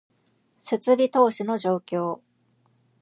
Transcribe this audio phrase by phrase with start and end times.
[0.63, 2.21] 設備投資の状況